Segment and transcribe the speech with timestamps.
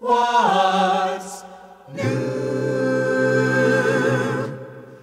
[0.00, 1.42] What's
[1.92, 2.06] new?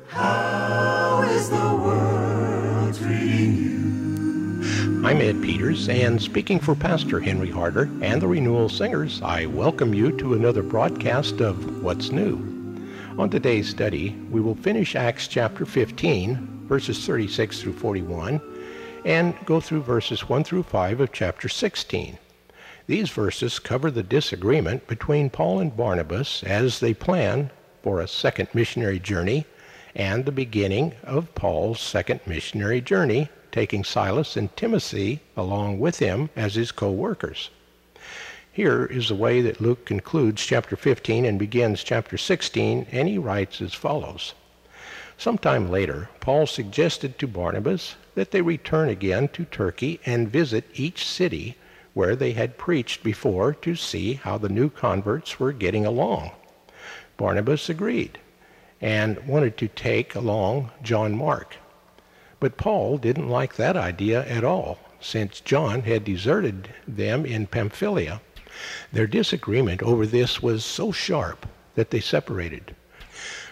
[0.07, 5.05] How is the world treating you?
[5.05, 9.94] I'm Ed Peters, and speaking for Pastor Henry Harder and the Renewal Singers, I welcome
[9.94, 12.37] you to another broadcast of What's New.
[13.17, 18.39] On today's study, we will finish Acts chapter 15, verses 36 through 41,
[19.03, 22.17] and go through verses 1 through 5 of chapter 16.
[22.88, 27.49] These verses cover the disagreement between Paul and Barnabas as they plan
[27.81, 29.45] for a second missionary journey
[29.95, 36.29] and the beginning of Paul's second missionary journey, taking Silas and Timothy along with him
[36.35, 37.49] as his co-workers.
[38.52, 43.17] Here is the way that Luke concludes chapter 15 and begins chapter 16, and he
[43.17, 44.35] writes as follows.
[45.17, 51.04] Sometime later, Paul suggested to Barnabas that they return again to Turkey and visit each
[51.04, 51.55] city
[51.95, 56.29] where they had preached before to see how the new converts were getting along.
[57.15, 58.20] Barnabas agreed
[58.82, 61.55] and wanted to take along John Mark.
[62.41, 68.20] But Paul didn't like that idea at all, since John had deserted them in Pamphylia.
[68.92, 72.76] Their disagreement over this was so sharp that they separated.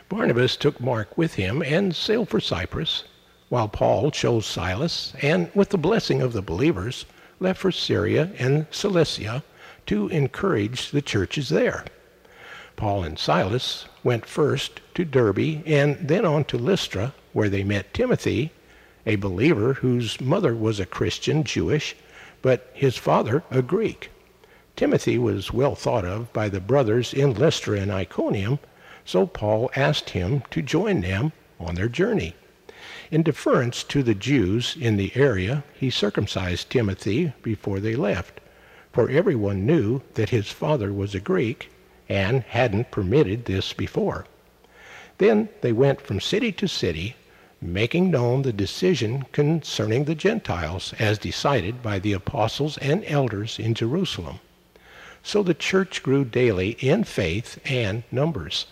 [0.09, 3.05] Barnabas took Mark with him and sailed for Cyprus,
[3.47, 7.05] while Paul chose Silas and, with the blessing of the believers,
[7.44, 9.44] left for Syria and Cilicia
[9.86, 11.83] to encourage the churches there.
[12.77, 17.94] Paul and Silas went first to Derbe and then on to Lystra, where they met
[17.94, 18.52] Timothy,
[19.05, 21.95] a believer whose mother was a Christian Jewish,
[22.41, 24.09] but his father a Greek.
[24.78, 28.57] Timothy was well thought of by the brothers in Lystra and Iconium,
[29.03, 32.35] so Paul asked him to join them on their journey.
[33.11, 38.39] In deference to the Jews in the area, he circumcised Timothy before they left,
[38.91, 41.69] for everyone knew that his father was a Greek
[42.09, 44.25] and hadn't permitted this before.
[45.17, 47.16] Then they went from city to city,
[47.61, 53.73] making known the decision concerning the Gentiles as decided by the apostles and elders in
[53.73, 54.39] Jerusalem.
[55.23, 58.66] So the church grew daily in faith and numbers.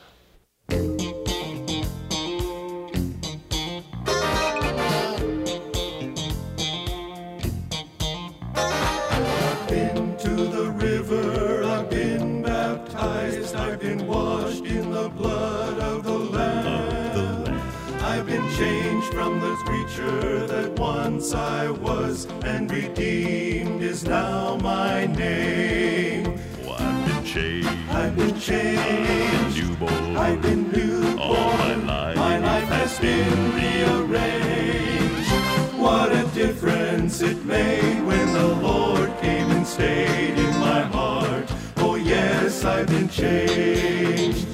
[22.51, 26.37] And redeemed is now my name.
[26.65, 27.69] Oh, I've been changed.
[27.89, 29.57] I've been changed.
[29.57, 30.17] newborn.
[30.17, 31.19] I've been newborn.
[31.19, 32.17] All my life.
[32.17, 35.31] My life has been rearranged.
[35.79, 41.49] What a difference it made when the Lord came and stayed in my heart.
[41.77, 44.45] Oh yes, I've been changed.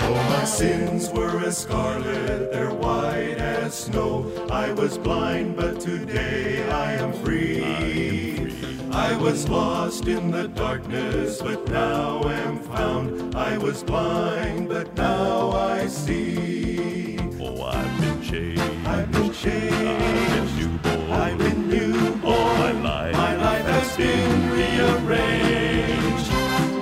[0.00, 3.38] Though my sins were as scarlet, they're white
[3.68, 4.24] as snow.
[4.50, 8.54] I was blind, but today I am free.
[8.90, 13.34] I was lost in the darkness, but now I am found.
[13.34, 17.18] I was blind, but now I see.
[17.44, 18.62] Oh, I've been changed.
[18.94, 19.74] I've been changed.
[19.74, 21.10] I've been newborn.
[21.24, 22.34] I've been newborn.
[22.34, 23.14] All my life.
[23.26, 26.28] My life has been rearranged.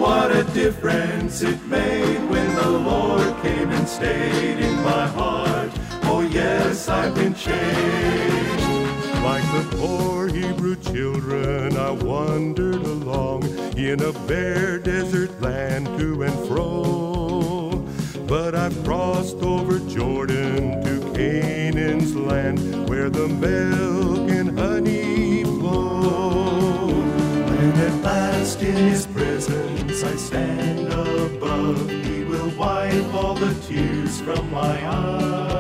[0.01, 5.36] What a difference it made when the Lord came and stayed in my heart.
[6.31, 8.67] Yes, I've been changed.
[9.23, 13.45] Like the poor Hebrew children, I wandered along
[13.77, 17.85] in a bare desert land to and fro.
[18.27, 26.89] But I've crossed over Jordan to Canaan's land where the milk and honey flow.
[26.89, 34.21] When at last in his presence I stand above, he will wipe all the tears
[34.21, 35.56] from my eyes.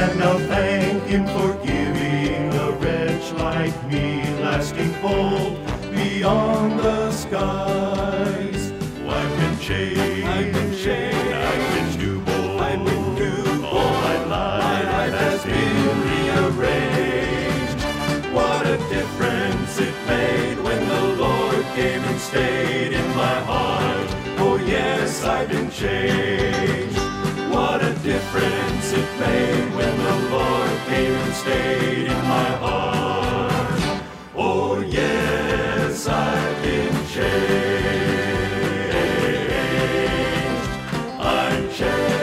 [0.00, 5.58] And I'll thank him for giving a wretch like me lasting hope
[5.90, 8.72] beyond the skies.
[9.02, 10.24] Oh, I've been changed.
[10.24, 11.34] I've been changed.
[11.48, 12.60] I've been newborn.
[12.60, 13.64] I've been newborn.
[13.64, 14.62] All my life.
[14.62, 17.80] My life has been rearranged.
[18.32, 24.08] What a difference it made when the Lord came and stayed in my heart.
[24.38, 26.98] Oh yes, I've been changed.
[27.52, 29.77] What a difference it made
[31.48, 34.02] stayed in my heart.
[34.34, 38.48] Oh yes, I've been changed.
[41.18, 42.18] I'm changed.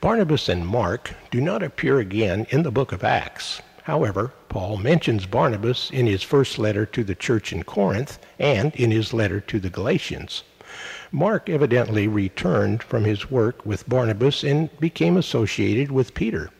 [0.00, 3.62] Barnabas and Mark do not appear again in the book of Acts.
[3.84, 8.92] However, Paul mentions Barnabas in his first letter to the church in Corinth and in
[8.92, 10.44] his letter to the Galatians.
[11.10, 16.50] Mark evidently returned from his work with Barnabas and became associated with Peter.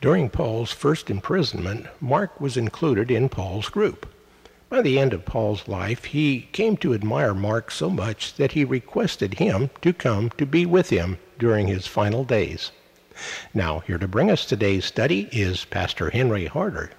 [0.00, 4.06] During Paul's first imprisonment, Mark was included in Paul's group.
[4.70, 8.64] By the end of Paul's life, he came to admire Mark so much that he
[8.64, 12.70] requested him to come to be with him during his final days.
[13.52, 16.90] Now, here to bring us today's study is Pastor Henry Harder.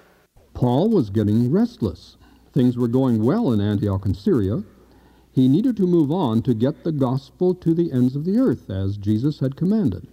[0.54, 2.16] Paul was getting restless.
[2.52, 4.62] Things were going well in Antioch and Syria.
[5.32, 8.68] He needed to move on to get the gospel to the ends of the earth,
[8.68, 10.06] as Jesus had commanded.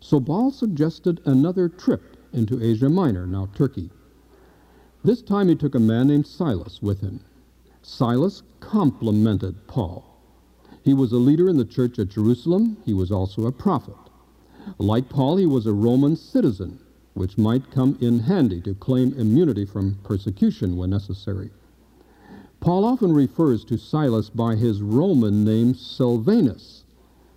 [0.00, 3.90] So Paul suggested another trip into Asia Minor, now Turkey.
[5.02, 7.20] This time he took a man named Silas with him.
[7.82, 10.04] Silas complemented Paul.
[10.84, 12.76] He was a leader in the church at Jerusalem.
[12.84, 13.96] He was also a prophet.
[14.78, 16.78] Like Paul, he was a Roman citizen,
[17.14, 21.50] which might come in handy to claim immunity from persecution when necessary.
[22.60, 26.84] Paul often refers to Silas by his Roman name Silvanus,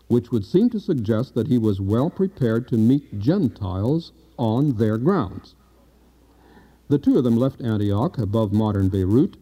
[0.07, 4.97] which would seem to suggest that he was well prepared to meet Gentiles on their
[4.97, 5.53] grounds.
[6.87, 9.37] The two of them left Antioch above modern Beirut,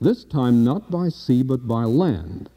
[0.00, 2.50] this time not by sea but by land.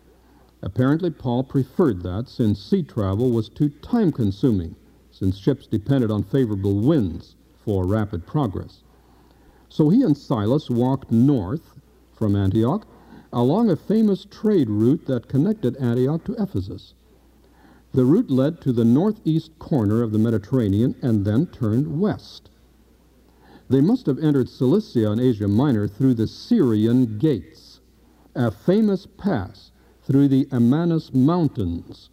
[0.62, 4.76] Apparently, Paul preferred that since sea travel was too time consuming,
[5.12, 8.84] since ships depended on favorable winds for rapid progress.
[9.70, 11.75] So he and Silas walked north
[12.16, 12.88] from Antioch
[13.34, 16.94] along a famous trade route that connected Antioch to Ephesus.
[17.94, 22.50] The route led to the northeast corner of the Mediterranean and then turned west.
[23.68, 27.82] They must have entered Cilicia and Asia Minor through the Syrian Gates,
[28.36, 29.72] a famous pass
[30.04, 32.10] through the Amanus Mountains.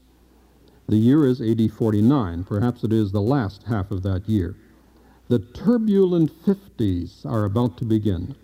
[0.89, 2.45] The year is AD 49.
[2.45, 4.57] Perhaps it is the last half of that year.
[5.29, 8.35] The turbulent 50s are about to begin.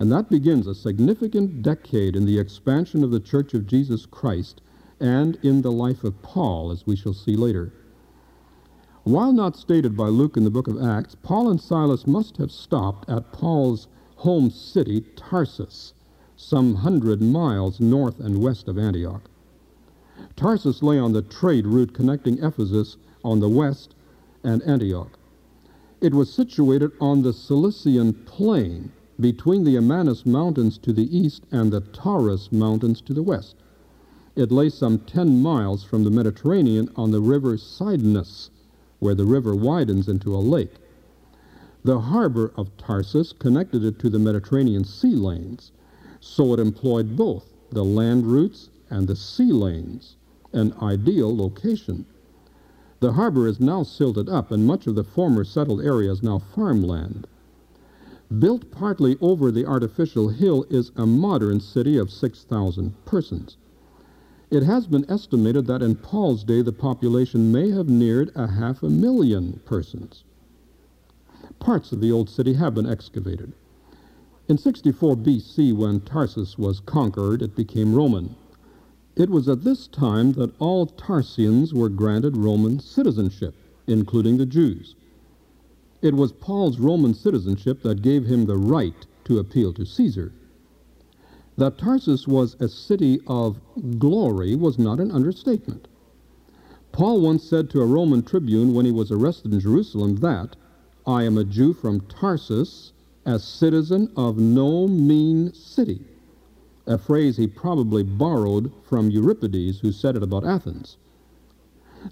[0.00, 4.60] And that begins a significant decade in the expansion of the Church of Jesus Christ
[5.00, 7.72] and in the life of Paul, as we shall see later.
[9.04, 12.52] While not stated by Luke in the book of Acts, Paul and Silas must have
[12.52, 15.94] stopped at Paul's home city, Tarsus,
[16.36, 19.30] some hundred miles north and west of Antioch.
[20.36, 23.94] Tarsus lay on the trade route connecting Ephesus on the west
[24.44, 25.18] and Antioch.
[26.00, 31.72] It was situated on the Cilician plain between the Amanus Mountains to the east and
[31.72, 33.56] the Taurus Mountains to the west.
[34.36, 38.50] It lay some 10 miles from the Mediterranean on the river Cydnus,
[39.00, 40.74] where the river widens into a lake.
[41.82, 45.72] The harbor of Tarsus connected it to the Mediterranean sea lanes,
[46.20, 50.16] so it employed both the land routes and the sea lanes,
[50.52, 52.06] an ideal location.
[53.00, 56.38] The harbor is now silted up, and much of the former settled area is now
[56.38, 57.26] farmland.
[58.36, 63.56] Built partly over the artificial hill is a modern city of 6,000 persons.
[64.50, 68.82] It has been estimated that in Paul's day the population may have neared a half
[68.82, 70.24] a million persons.
[71.58, 73.54] Parts of the old city have been excavated.
[74.46, 78.36] In 64 BC, when Tarsus was conquered, it became Roman.
[79.16, 83.54] It was at this time that all Tarsians were granted Roman citizenship,
[83.86, 84.94] including the Jews.
[86.00, 90.32] It was Paul's Roman citizenship that gave him the right to appeal to Caesar.
[91.56, 93.60] That Tarsus was a city of
[93.98, 95.88] glory was not an understatement.
[96.92, 100.56] Paul once said to a Roman tribune when he was arrested in Jerusalem that,
[101.04, 102.92] I am a Jew from Tarsus,
[103.26, 106.04] a citizen of no mean city,
[106.86, 110.96] a phrase he probably borrowed from Euripides, who said it about Athens.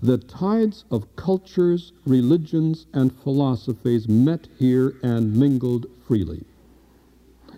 [0.03, 6.45] The tides of cultures, religions, and philosophies met here and mingled freely.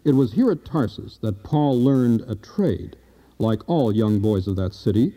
[0.05, 2.97] It was here at Tarsus that Paul learned a trade.
[3.39, 5.15] Like all young boys of that city,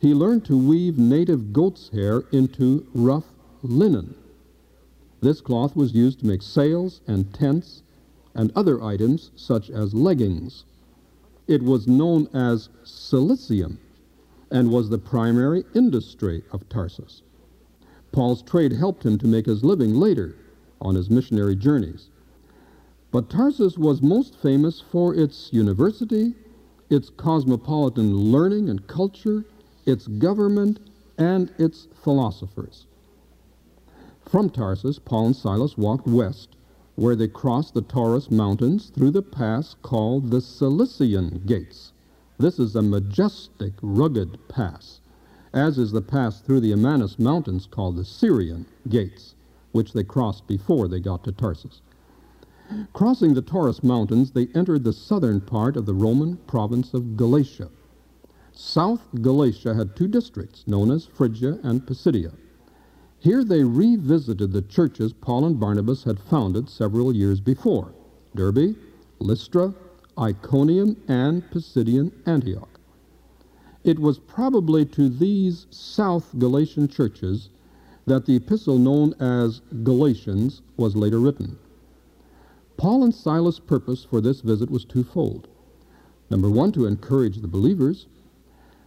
[0.00, 3.32] he learned to weave native goat's hair into rough
[3.62, 4.14] linen.
[5.20, 7.82] This cloth was used to make sails and tents
[8.34, 10.64] and other items such as leggings.
[11.46, 13.78] It was known as cilicium
[14.52, 17.22] and was the primary industry of Tarsus.
[18.12, 20.36] Paul's trade helped him to make his living later
[20.80, 22.10] on his missionary journeys.
[23.10, 26.34] But Tarsus was most famous for its university,
[26.90, 29.44] its cosmopolitan learning and culture,
[29.86, 30.78] its government,
[31.16, 32.86] and its philosophers.
[34.26, 36.56] From Tarsus, Paul and Silas walked west,
[36.94, 41.91] where they crossed the Taurus Mountains through the pass called the Cilician Gates.
[42.42, 45.00] This is a majestic, rugged pass,
[45.52, 49.36] as is the pass through the Amanus Mountains called the Syrian gates,
[49.70, 51.82] which they crossed before they got to Tarsus.
[52.92, 57.70] Crossing the Taurus Mountains, they entered the southern part of the Roman province of Galatia.
[58.50, 62.32] South Galatia had two districts known as Phrygia and Pisidia.
[63.20, 67.94] Here they revisited the churches Paul and Barnabas had founded several years before
[68.34, 68.74] Derbe,
[69.20, 69.72] Lystra,
[70.18, 72.80] Iconium, and Pisidian Antioch.
[73.84, 77.48] It was probably to these South Galatian churches
[78.06, 81.58] that the epistle known as Galatians was later written.
[82.76, 85.48] Paul and Silas' purpose for this visit was twofold.
[86.30, 88.06] Number one, to encourage the believers.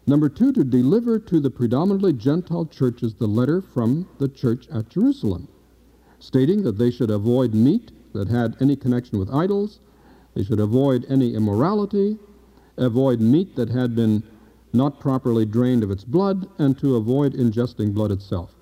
[0.07, 4.89] Number two, to deliver to the predominantly Gentile churches the letter from the church at
[4.89, 5.47] Jerusalem,
[6.19, 9.79] stating that they should avoid meat that had any connection with idols,
[10.35, 12.19] they should avoid any immorality,
[12.77, 14.21] avoid meat that had been
[14.73, 18.55] not properly drained of its blood, and to avoid ingesting blood itself.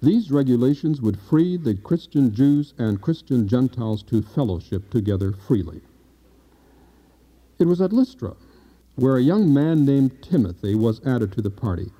[0.00, 5.80] These regulations would free the Christian Jews and Christian Gentiles to fellowship together freely.
[7.58, 8.36] It was at Lystra
[8.98, 11.92] where a young man named Timothy was added to the party.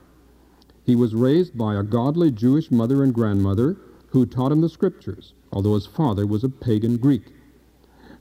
[0.85, 3.77] He was raised by a godly Jewish mother and grandmother
[4.09, 7.33] who taught him the scriptures, although his father was a pagan Greek.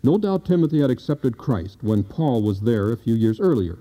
[0.04, 3.80] No doubt Timothy had accepted Christ when Paul was there a few years earlier.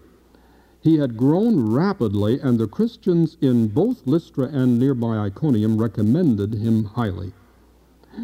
[0.80, 6.84] He had grown rapidly, and the Christians in both Lystra and nearby Iconium recommended him
[6.84, 7.32] highly.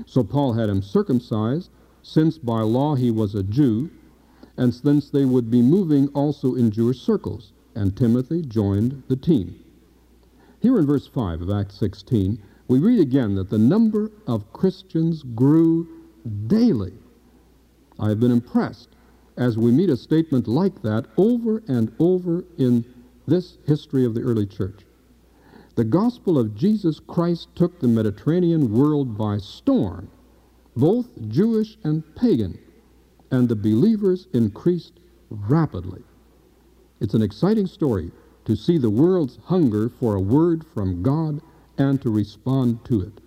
[0.07, 1.71] So Paul had him circumcised,
[2.03, 3.91] since by law he was a Jew,
[4.57, 9.57] and since they would be moving also in Jewish circles, and Timothy joined the team.
[10.61, 15.23] Here in verse 5 of Acts 16, we read again that the number of Christians
[15.35, 15.89] grew
[16.47, 16.93] daily.
[18.03, 18.89] I have been impressed
[19.37, 22.85] as we meet a statement like that over and over in
[23.29, 24.81] this history of the early church.
[25.77, 30.11] The gospel of Jesus Christ took the Mediterranean world by storm,
[30.75, 32.59] both Jewish and pagan,
[33.31, 34.99] and the believers increased
[35.31, 36.03] rapidly.
[36.99, 38.11] It's an exciting story
[38.47, 41.41] to see the world's hunger for a word from God
[41.79, 43.21] and to respond to it.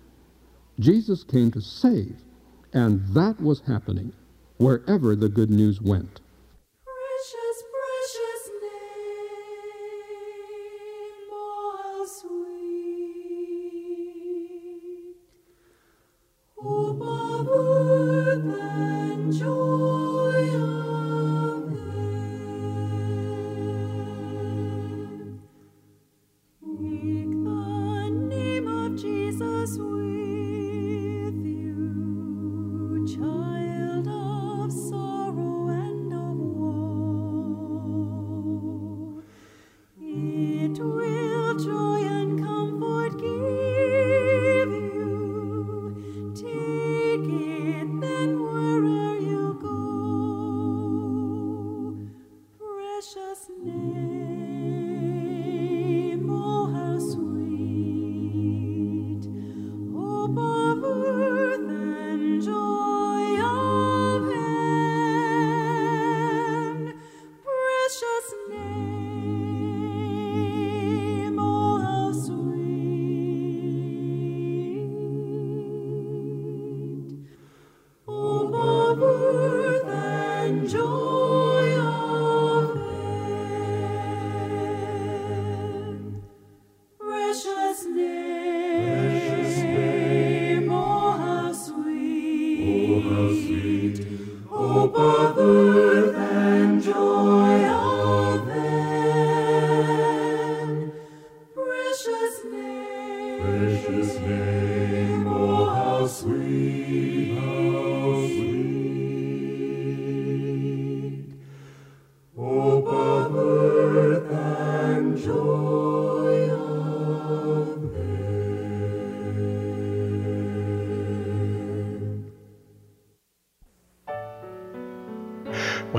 [0.78, 2.22] Jesus came to save,
[2.74, 4.12] and that was happening
[4.58, 6.20] wherever the good news went.